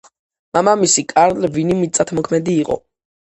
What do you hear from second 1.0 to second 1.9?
კარლ ვინი